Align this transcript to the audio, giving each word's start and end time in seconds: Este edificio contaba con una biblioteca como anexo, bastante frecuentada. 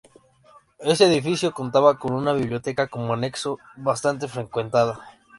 Este 0.79 1.05
edificio 1.05 1.53
contaba 1.53 1.99
con 1.99 2.13
una 2.13 2.33
biblioteca 2.33 2.87
como 2.87 3.13
anexo, 3.13 3.59
bastante 3.77 4.27
frecuentada. 4.27 4.99